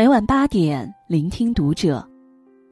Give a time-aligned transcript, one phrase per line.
[0.00, 2.02] 每晚八点，聆听读者。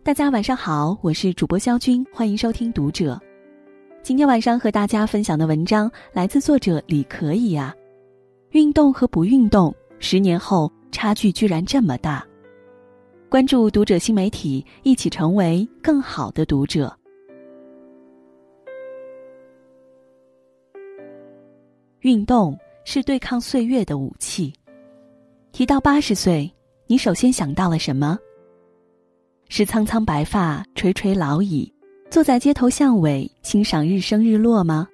[0.03, 3.21] 大家晚上好，我是主播肖军，欢迎收听读者。
[4.03, 7.75] 今天晚上和大家分享的文章来自作者李可以啊。
[8.53, 12.27] 运动和不运动，十年后差距居然这么大。
[13.29, 16.99] 关注读者新媒体，一起成为更好的读者。
[22.01, 24.51] 运动是对抗岁月的武器。
[25.53, 26.51] 提到八十岁，
[26.91, 28.19] 你首先想到了什么？
[29.51, 31.71] 是苍苍白发、垂垂老矣，
[32.11, 34.89] 坐在街头巷尾欣赏日升日落吗？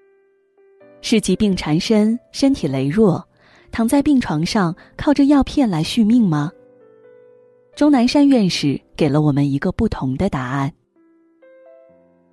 [1.03, 3.25] 是疾病缠身、身体羸弱，
[3.71, 6.51] 躺在病床上靠着药片来续命吗？
[7.77, 10.73] 钟南山院士给了我们一个不同的答案。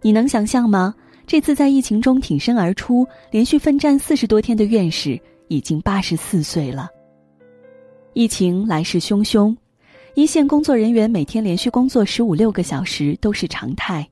[0.02, 0.96] 你能想象吗？
[1.28, 6.90] 这次在疫情中挺身而出、连续奋战四十多天的院士，已经八十四岁了。
[8.14, 9.56] 疫情来势汹汹，
[10.16, 14.06] 一线工作人员每天连续工作十五六个小时都是常态。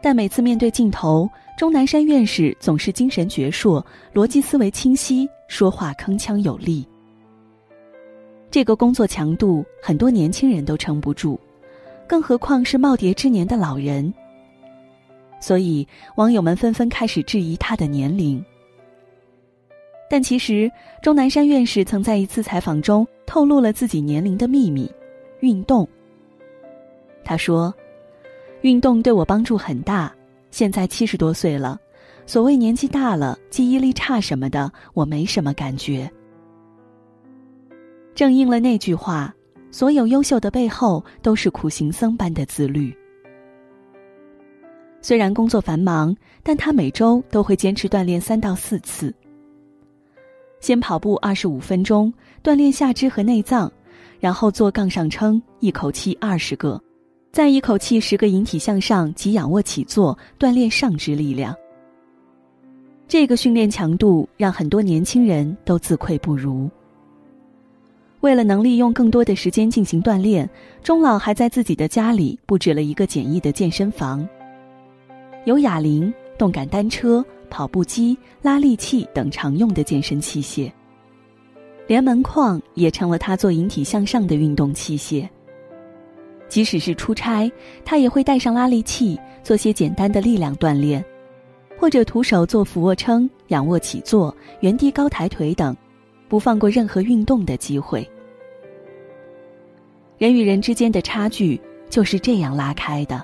[0.00, 1.28] 但每次面对镜头，
[1.58, 3.84] 钟南山院士总是精神矍铄、
[4.14, 6.86] 逻辑思维清晰，说话铿锵有力。
[8.50, 11.38] 这个工作强度，很多年轻人都撑不住，
[12.06, 14.12] 更何况是耄耋之年的老人。
[15.40, 18.42] 所以，网友们纷纷开始质疑他的年龄。
[20.12, 24.92] 但其实，钟南山院士曾在一次采访中透露了自己年龄的秘密：
[25.40, 25.88] 运动。
[27.24, 27.74] 他说
[28.60, 30.14] ：“运动对我帮助很大，
[30.50, 31.80] 现在七十多岁了，
[32.26, 36.10] 所谓年纪大了、记忆力差什么的，我没什么感觉。”
[38.14, 39.34] 正应了那句话
[39.72, 42.94] ：“所有优秀的背后都是苦行僧般的自律。”
[45.00, 49.10] 虽然工作繁忙，但他每周都会坚持锻炼三到四次。
[50.62, 52.10] 先跑步二十五分钟，
[52.40, 53.70] 锻炼下肢和内脏，
[54.20, 56.80] 然后做杠上撑，一口气二十个，
[57.32, 61.52] 再一口气十个引体向上及仰卧起坐，锻炼上肢力量。
[63.08, 66.70] 这个训练强度让很多年轻人都自愧不如。
[68.20, 70.48] 为了能利用更多的时间进行锻炼，
[70.80, 74.26] 钟老还在自己的家里布置了一个简易的健身房，
[75.44, 80.72] 有哑铃、动感单车、跑步机、拉力器等常用的健身器械，
[81.86, 85.28] 连门框也成了他做引体向上的运动器械。
[86.48, 87.52] 即使是出差，
[87.84, 91.04] 他也会带上拉力器，做些简单的力量锻炼，
[91.78, 95.76] 或者徒手做俯卧撑、仰卧起坐、原地高抬腿等。
[96.28, 98.10] 不放过任何运动的机会。
[100.16, 103.22] 人与人之间的差距就是这样拉开的。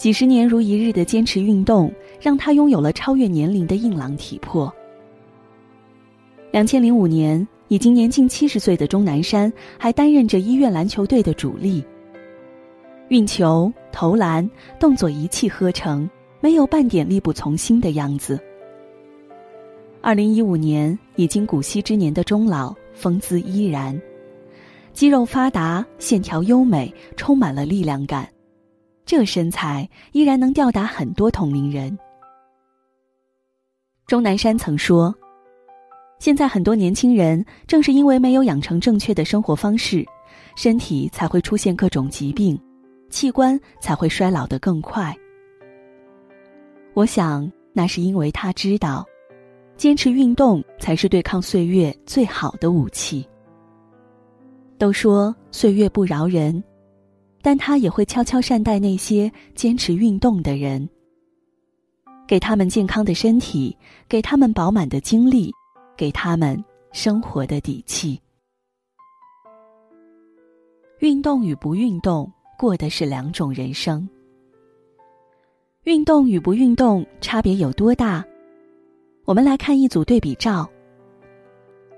[0.00, 4.72] 几十年如一日的坚持运动，让他拥有了超越年龄的硬朗体魄。
[6.50, 11.84] 两千零五年，已经年近七十岁的钟南山还担任着医院篮球队的主力。
[13.10, 16.08] 运球、投篮动作一气呵成，
[16.40, 18.40] 没有半点力不从心的样子。
[20.00, 24.00] 二零一五年，已经古稀之年的钟老风姿依然，
[24.94, 28.26] 肌肉发达，线条优美，充满了力量感。
[29.10, 31.98] 这身材依然能吊打很多同龄人。
[34.06, 35.12] 钟南山曾说
[36.20, 40.06] ：“现在很多年轻人正是因为没有养成正确的生活方式，
[40.54, 42.56] 身体才会出现各种疾病，
[43.08, 45.12] 器官才会衰老的更快。”
[46.94, 49.04] 我想，那是因为他知道。
[49.76, 53.28] 坚持运动才是对抗岁月最好的武器。
[54.78, 56.62] 都说岁月不饶人，
[57.42, 60.88] 但他也会悄悄善待那些坚持运动的人，
[62.26, 63.76] 给他们健康的身体，
[64.08, 65.52] 给他们饱满的精力，
[65.96, 66.62] 给他们
[66.92, 68.20] 生活的底气。
[70.98, 74.06] 运动与不运动，过的是两种人生。
[75.84, 78.22] 运动与不运动，差别有多大？
[79.24, 80.68] 我们来看一组对比照。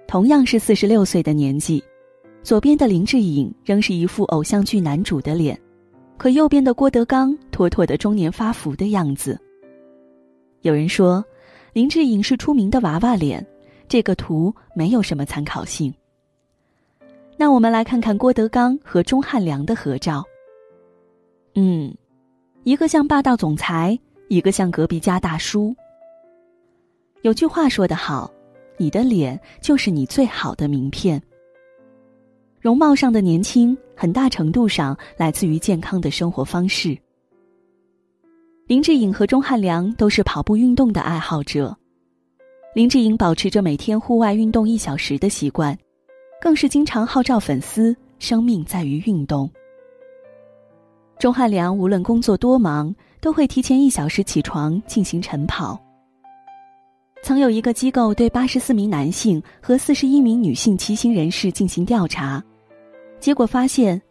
[0.06, 1.82] 同样是四十六岁的年纪，
[2.42, 5.58] 左边的林志颖仍是一副偶像剧男主的脸，
[6.18, 9.40] 可右边的郭德纲妥妥的中年发福的样子。
[10.62, 11.24] 有人说，
[11.72, 13.44] 林志颖是出名的娃娃脸，
[13.88, 15.92] 这个图没有什么参考性。
[17.36, 20.24] 那我们来看看郭德纲和钟汉良的合照。
[21.54, 21.94] 嗯，
[22.64, 23.98] 一个像霸道总裁，
[24.28, 25.74] 一个像隔壁家大叔。
[27.22, 28.32] 有句话说得好，
[28.76, 31.22] 你的脸就是你最好的名片。
[32.62, 36.96] 容貌上的年轻，很大程度上来自于健康的生活方式。
[38.68, 41.76] 林志颖和钟汉良都是跑步运动的爱好者。
[42.72, 45.76] 林志颖保持着每天户外运动一小时的习惯，
[46.40, 49.50] 更是经常号召粉丝：“生命在于运动。”
[51.18, 55.76] 钟汉良无论工作多忙，都会提前一小时起床进行晨跑。
[57.24, 62.42] 曾有一个机构对八十四名男性和四十一名女性骑行人士进行调查，
[63.22, 64.02] 结果发现，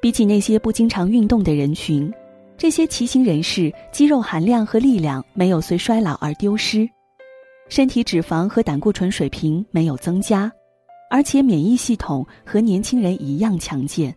[0.00, 2.10] 比起那些不经常运动的人群，
[2.56, 6.88] 这些骑行人士肌肉含量和力量没有随衰老而丢失，
[7.68, 10.50] 身体脂肪和胆固醇水平没有增加，
[11.10, 14.16] 而且免疫系统和年轻人一样强健。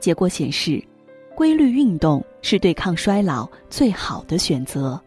[0.00, 0.82] 结果显示，
[1.36, 5.00] 规律运动是对抗衰老最好的选择。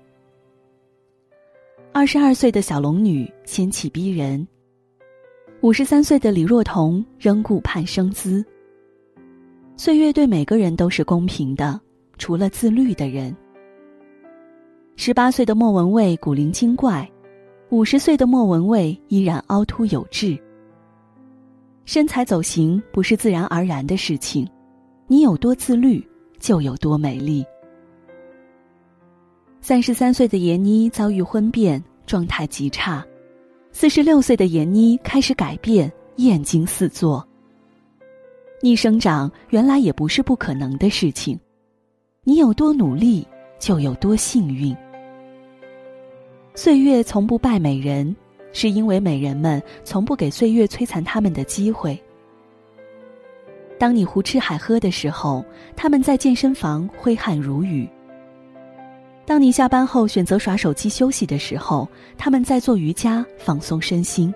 [1.91, 4.47] 二十二岁的小龙女仙气逼人，
[5.63, 8.43] 五十三岁的李若彤仍顾盼生姿。
[9.77, 11.79] 岁月对每个人都是公平的，
[12.17, 13.33] 除了自律的人。
[14.97, 17.09] 十八岁的莫文蔚古灵精怪，
[17.69, 20.37] 五十岁的莫文蔚依然凹凸有致。
[21.85, 24.45] 身材走形不是自然而然的事情。
[25.07, 26.05] 你有多自律，
[26.39, 27.41] 就有多美丽。
[29.61, 33.01] 三十三岁的闫妮遭遇婚变，状态极差；
[33.75, 37.27] 四十六岁的闫妮开始改变，艳惊四座。
[38.61, 41.37] 逆生长原来也不是不可能的事情，
[42.23, 43.27] 你有多努力，
[43.57, 44.77] 就有多幸运。
[46.53, 48.15] 岁月从不败美人，
[48.53, 51.99] 是因为美人们从不给岁月摧残他们的机会。
[53.79, 55.43] 当你胡吃海喝的时候，
[55.75, 57.87] 他们在健身房挥汗如雨；
[59.25, 61.87] 当你下班后选择耍手机休息的时候，
[62.17, 64.33] 他们在做瑜伽放松身心；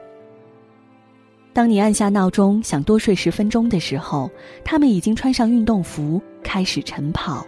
[1.53, 4.29] 当你按下闹钟想多睡十分钟的时候，
[4.63, 7.45] 他们已经穿上运动服开始晨跑。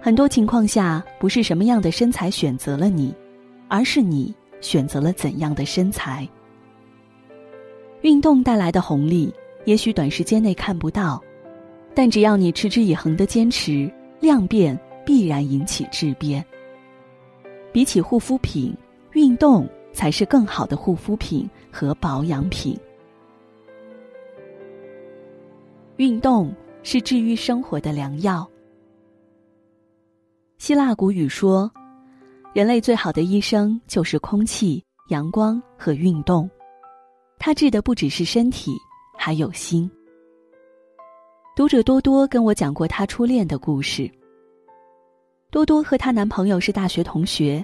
[0.00, 3.14] 很多情况下，不是什么样的身材选择了你，
[3.68, 6.28] 而是你选择了怎样的身材。
[8.02, 9.32] 运动带来的红利。
[9.64, 11.22] 也许短时间内看不到，
[11.94, 13.88] 但只要你持之以恒的坚持，
[14.18, 16.44] 量变必然引起质变。
[17.72, 18.74] 比起护肤品，
[19.12, 22.78] 运动才是更好的护肤品和保养品。
[25.96, 28.48] 运动是治愈生活的良药。
[30.58, 31.70] 希腊古语说
[32.54, 36.48] ：“人类最好的医生就是空气、阳光和运动。”
[37.38, 38.72] 它治的不只是身体。
[39.14, 39.88] 还有心。
[41.54, 44.10] 读者多多跟我讲过他初恋的故事。
[45.52, 47.62] 多多和她男朋友是大学同学，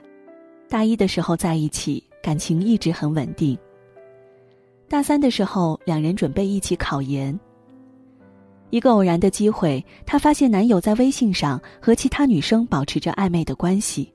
[0.69, 3.59] 大一的时候在一起，感情一直很稳定。
[4.91, 7.37] 大三的时候，两人准备一起考研。
[8.69, 14.13] 一个偶然的机会，她发现男友在微信上和其他女生保持着暧昧的关系，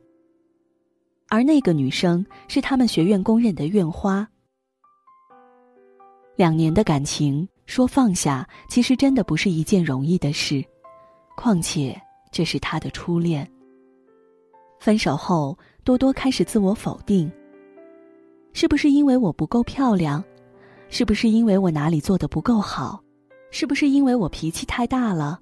[1.27, 4.27] 而那个女生是他们学院公认的院花。
[6.35, 10.63] 两年的感情，说放下，其实真的不是一件容易的事。
[11.35, 11.99] 况且
[12.31, 13.49] 这是他的初恋。
[14.83, 17.31] 分手后，多多开始自我否定。
[18.51, 20.21] 是不是因为我不够漂亮？
[20.89, 23.01] 是不是因为我哪里做的不够好？
[23.49, 25.39] 是不是因为我脾气太大了？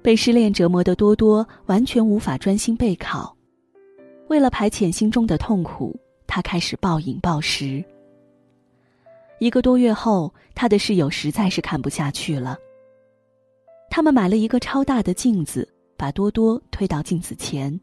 [0.00, 3.36] 被失恋折磨的多多完全无法专心备考。
[4.28, 7.84] 为了排遣心中的痛苦，他开始暴饮暴食。
[9.40, 12.56] 一个多月后，他的室友实在是看不下去了。
[13.90, 17.78] 他们买了一个超大的镜子，把多多推到镜子前。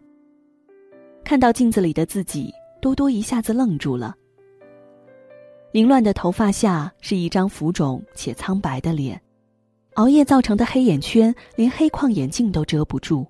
[1.23, 4.15] 看到镜子里的自己，多多一下子愣住了。
[5.71, 9.19] 凌乱的头发下是一张浮肿且苍白的脸，
[9.95, 13.25] 熬夜造成的黑眼圈连黑框眼镜都遮不住。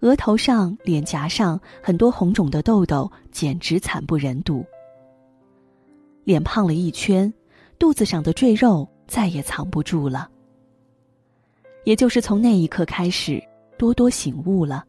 [0.00, 4.64] 额头上、脸颊上很多红肿的痘痘，简直惨不忍睹。
[6.24, 7.32] 脸胖了一圈，
[7.78, 10.28] 肚子上的赘肉再也藏不住了。
[11.84, 13.42] 也就是从那一刻开始，
[13.80, 14.84] 多多醒悟了。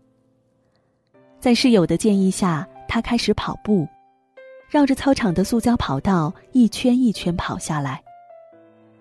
[1.39, 3.87] 在室友的建议下，他开始跑步，
[4.69, 8.03] 绕着操场的塑胶跑道一圈一圈跑下来。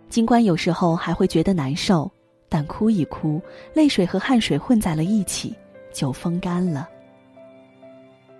[0.08, 2.08] 尽管有时候还会觉得难受，
[2.48, 3.42] 但哭一哭，
[3.74, 5.56] 泪水和汗水混在了一起，
[5.92, 6.88] 就风干了。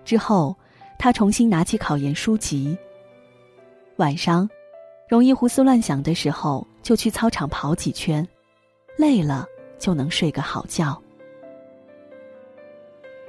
[0.05, 0.55] 之后，
[1.01, 2.79] 他重新拿起考研书籍。
[3.97, 4.49] 晚上，
[5.09, 8.25] 容易胡思乱想的时候，就去操场跑几圈，
[8.97, 9.45] 累了
[9.81, 10.97] 就能睡个好觉。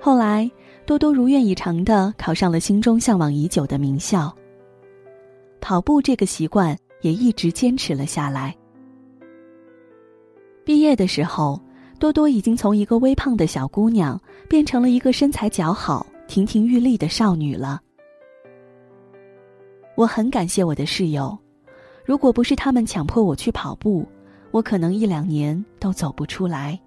[0.04, 0.50] 后来，
[0.84, 4.36] 多多如愿以偿的考上了心中向往已久的名校。
[5.60, 8.58] 跑步这个习惯也一直坚持了下来。
[10.66, 11.62] 毕业的时候，
[12.00, 17.80] 多多已经从一个微胖的小姑娘变成了一个身材姣好、亭亭玉立的少女了。
[19.96, 21.38] 我很感谢我的室友，
[22.04, 24.04] 如果不是他们强迫我去跑步，
[24.50, 26.80] 我可能一两年都走不出来。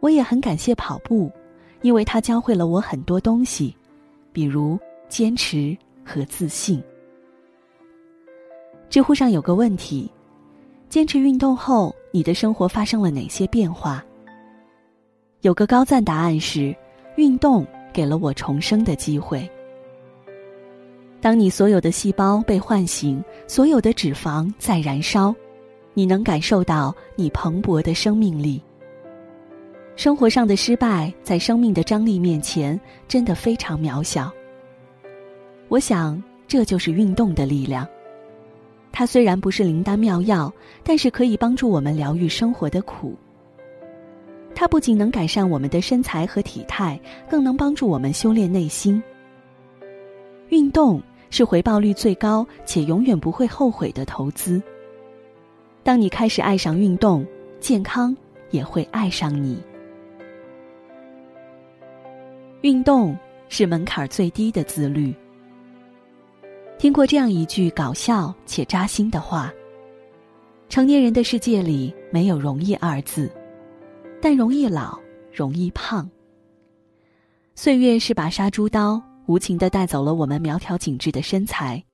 [0.00, 1.30] 我也很感谢跑步，
[1.84, 3.76] 因为它教会了我很多东西，
[4.32, 6.82] 比如坚持和自信。
[8.88, 10.10] 知乎上有个问题：
[10.88, 14.02] 坚持运动后，你的生活发生了哪些变化？
[15.42, 16.74] 有个高赞答案是：
[17.16, 19.46] 运动给了我重生的机会。
[21.20, 25.34] 当你所有的细胞被唤醒，所有的脂肪在燃烧，
[25.92, 28.58] 你能感受到你蓬勃的生命力。
[29.96, 34.30] 生活上的失败，在生命的张力面前，真的非常渺小。
[35.68, 37.86] 我想，这就是运动的力量。
[38.90, 43.14] 它虽然不是灵丹妙药，但是可以帮助我们疗愈生活的苦。
[44.54, 46.98] 它不仅能改善我们的身材和体态，
[47.28, 49.02] 更能帮助我们修炼内心。
[50.48, 54.60] 运动是回报率最高且永远不会后悔的投资。
[55.82, 57.24] 当你开始爱上运动，
[57.60, 58.16] 健康
[58.50, 59.60] 也会爱上你。
[62.64, 63.14] 运动
[63.50, 65.14] 是门槛最低的自律。
[66.78, 69.52] 听过这样一句搞笑且扎心的话：
[70.70, 73.30] 成年人的世界里没有容易二字。
[74.18, 74.98] 但容易老，
[75.30, 76.08] 容易胖。
[77.54, 81.84] 岁月是把杀猪刀，无情的带走了我们苗条紧致的身材，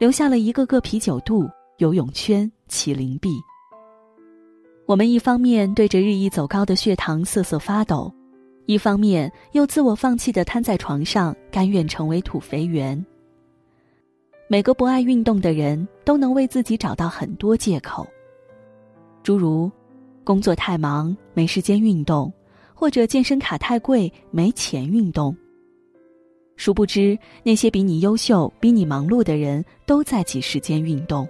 [0.00, 1.46] 留下了一个个啤酒肚、
[1.76, 3.28] 游泳圈、麒麟臂。
[4.86, 8.10] 我们一方面对着日益走高的血糖瑟瑟发抖，
[8.68, 13.02] 一方面又自我放弃的瘫在床上，甘愿成为土肥圆。
[14.46, 18.06] 每个不爱运动的人都能为自己找到很多借口，
[19.22, 19.70] 诸如。
[20.22, 22.30] 工作太忙，没时间运动，
[22.74, 25.34] 或者健身卡太贵，没钱运动。
[26.56, 31.26] 殊不知，那些比你优秀、比你忙碌的人都在挤时间运动。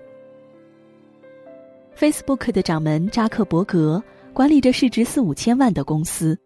[1.96, 4.02] Facebook 的掌门扎克伯格
[4.32, 6.36] 管理着市值四五千万的公司，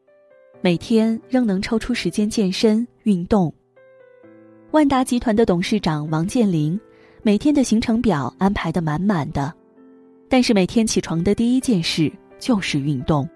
[0.65, 3.53] 每天仍能抽出时间健身运动。
[4.71, 6.81] 万达集团的董事长王健林，
[7.23, 9.53] 每天的行程表安排的满满的，
[10.29, 12.11] 但是每天起床的第一件事。
[12.43, 13.29] 就是运动。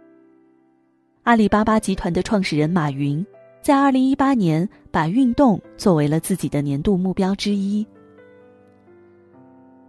[1.22, 3.24] 阿里巴巴集团的创始人马云，
[3.62, 7.86] 在二零一八年把运动作为了自己的年度目标之一。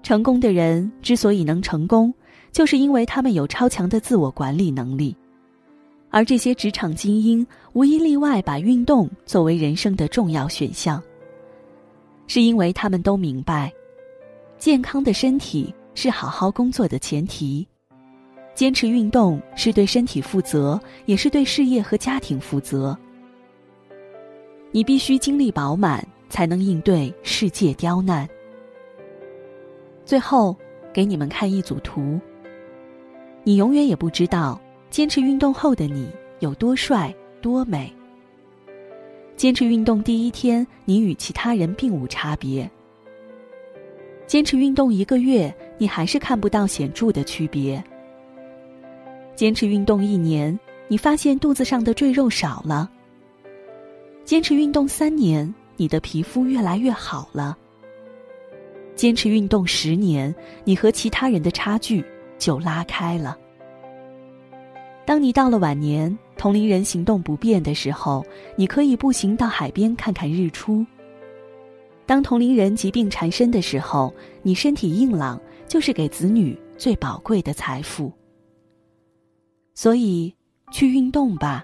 [0.03, 2.13] 成功的人之所以能成功，
[2.51, 5.17] 就是因为他们有超强的自我管理能力，
[6.09, 11.01] 而这些职场精英无一例外把运动作为人生的重要选项，
[12.27, 13.71] 是因为他们都明白，
[14.57, 17.67] 健康的身体是好好工作的前提。
[18.55, 22.97] 坚持运动是对身体负责，也是对事业和家庭负责。
[24.71, 28.27] 你必须精力饱满，才能应对世界刁难。
[30.05, 30.55] 最后，
[30.91, 32.19] 给你们看一组图。
[33.43, 34.59] 你永远也不知道，
[34.89, 37.93] 坚持运动后的你有多帅、多美。
[39.35, 42.69] 坚持运动第一天，你与其他人并无差别。
[44.25, 47.83] 坚持运动一个月，你还是看不到显著的区别。
[49.35, 52.89] 坚持运动一年，你发现肚子上的赘肉少了；
[54.25, 57.55] 坚持运动三年，你的皮肤越来越好了；
[58.95, 62.03] 坚持运动十年，你和其他人的差距
[62.39, 63.37] 就拉开了。
[65.07, 68.25] 当你到了晚年，同龄人行动不便的时候，
[68.57, 70.85] 你可以步行到海边看看日出；
[72.05, 78.11] 当同龄人疾病缠身的时候，你身体硬朗，就是给子女最宝贵的财富。
[79.73, 80.35] 所以，
[80.73, 81.63] 去运动吧，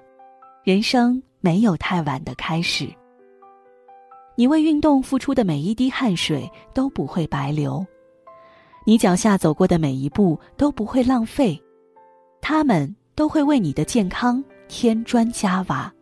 [0.63, 2.87] 人生没有太晚的开始。
[4.37, 7.85] 你为运动付出的每一滴汗水都不会白流，
[8.85, 11.61] 你脚下走过的每一步都不会浪费，
[12.39, 15.93] 他们都会为你的健康添砖加瓦。